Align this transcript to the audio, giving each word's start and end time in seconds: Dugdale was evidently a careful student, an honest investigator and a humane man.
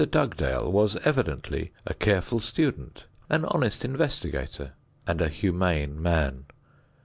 Dugdale 0.09 0.71
was 0.71 0.95
evidently 1.05 1.73
a 1.85 1.93
careful 1.93 2.39
student, 2.39 3.03
an 3.29 3.45
honest 3.45 3.85
investigator 3.85 4.71
and 5.05 5.21
a 5.21 5.29
humane 5.29 6.01
man. 6.01 6.45